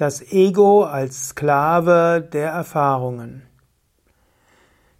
[0.00, 3.42] Das Ego als Sklave der Erfahrungen.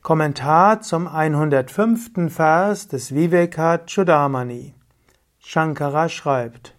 [0.03, 2.29] Kommentar zum 105.
[2.29, 4.75] Vers des Vivekachudamani.
[5.39, 6.77] Shankara schreibt: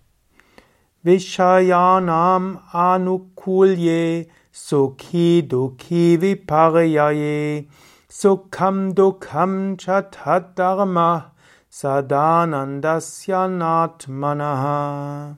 [1.02, 7.68] Vishayanam anukulye sukhi dukhi viparyaye
[8.08, 11.32] sukham dukham chatat dharma
[11.72, 15.38] sadanandasya natmanaha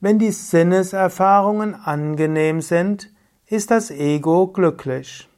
[0.00, 3.10] wenn die Sinneserfahrungen angenehm sind,
[3.46, 5.28] ist das Ego glücklich.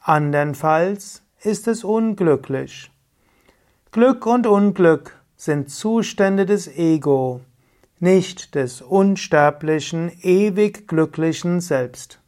[0.00, 2.90] Andernfalls ist es unglücklich.
[3.90, 7.40] Glück und Unglück sind Zustände des Ego,
[7.98, 12.20] nicht des unsterblichen, ewig glücklichen Selbst.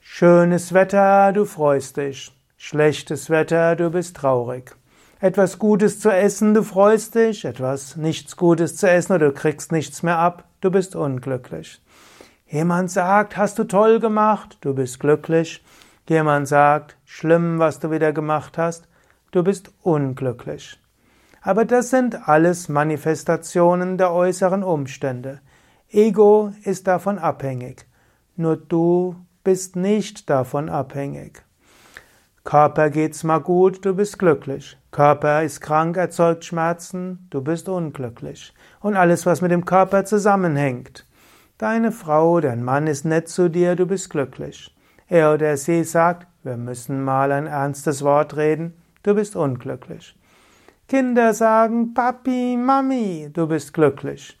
[0.00, 2.32] Schönes Wetter, du freust dich.
[2.56, 4.76] Schlechtes Wetter, du bist traurig
[5.24, 9.72] etwas Gutes zu essen, du freust dich, etwas nichts Gutes zu essen oder du kriegst
[9.72, 11.82] nichts mehr ab, du bist unglücklich.
[12.46, 15.64] Jemand sagt, hast du toll gemacht, du bist glücklich.
[16.06, 18.86] Jemand sagt, schlimm, was du wieder gemacht hast,
[19.30, 20.78] du bist unglücklich.
[21.40, 25.40] Aber das sind alles Manifestationen der äußeren Umstände.
[25.88, 27.86] Ego ist davon abhängig.
[28.36, 31.42] Nur du bist nicht davon abhängig.
[32.44, 34.76] Körper geht's mal gut, du bist glücklich.
[34.90, 38.52] Körper ist krank, erzeugt Schmerzen, du bist unglücklich.
[38.80, 41.06] Und alles, was mit dem Körper zusammenhängt.
[41.56, 44.76] Deine Frau, dein Mann ist nett zu dir, du bist glücklich.
[45.08, 50.14] Er oder sie sagt, wir müssen mal ein ernstes Wort reden, du bist unglücklich.
[50.86, 54.38] Kinder sagen, Papi, Mami, du bist glücklich.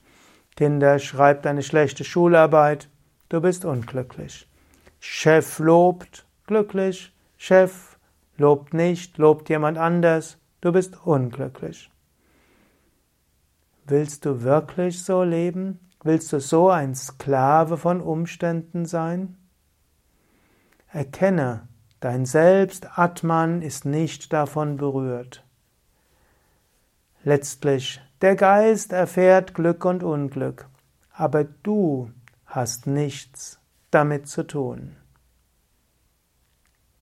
[0.56, 2.90] Kinder schreibt eine schlechte Schularbeit,
[3.30, 4.46] du bist unglücklich.
[5.00, 7.10] Chef lobt, glücklich.
[7.38, 7.93] Chef
[8.36, 11.90] lobt nicht, lobt jemand anders, du bist unglücklich.
[13.86, 15.78] Willst du wirklich so leben?
[16.02, 19.36] Willst du so ein Sklave von Umständen sein?
[20.88, 21.68] Erkenne,
[22.00, 25.44] dein Selbst Atman ist nicht davon berührt.
[27.24, 30.68] Letztlich, der Geist erfährt Glück und Unglück,
[31.12, 32.10] aber du
[32.46, 33.58] hast nichts
[33.90, 34.96] damit zu tun.